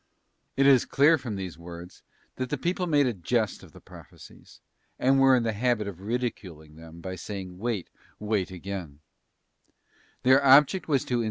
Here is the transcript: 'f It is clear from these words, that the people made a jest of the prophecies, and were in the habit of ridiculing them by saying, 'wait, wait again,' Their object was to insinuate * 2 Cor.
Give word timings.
'f 0.57 0.61
It 0.61 0.65
is 0.65 0.83
clear 0.85 1.19
from 1.19 1.35
these 1.35 1.59
words, 1.59 2.01
that 2.37 2.49
the 2.49 2.57
people 2.57 2.87
made 2.87 3.05
a 3.05 3.13
jest 3.13 3.61
of 3.61 3.71
the 3.71 3.79
prophecies, 3.79 4.59
and 4.97 5.19
were 5.19 5.35
in 5.35 5.43
the 5.43 5.53
habit 5.53 5.87
of 5.87 6.01
ridiculing 6.01 6.75
them 6.75 7.01
by 7.01 7.15
saying, 7.15 7.59
'wait, 7.59 7.87
wait 8.17 8.49
again,' 8.49 9.01
Their 10.23 10.43
object 10.43 10.87
was 10.87 11.01
to 11.01 11.03
insinuate 11.03 11.05
* 11.05 11.07
2 11.09 11.17
Cor. 11.17 11.19